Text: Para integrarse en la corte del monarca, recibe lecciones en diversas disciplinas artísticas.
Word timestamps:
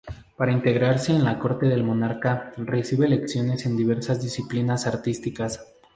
Para 0.35 0.51
integrarse 0.51 1.11
en 1.11 1.23
la 1.23 1.37
corte 1.37 1.67
del 1.67 1.83
monarca, 1.83 2.53
recibe 2.57 3.07
lecciones 3.07 3.67
en 3.67 3.77
diversas 3.77 4.19
disciplinas 4.19 4.87
artísticas. 4.87 5.63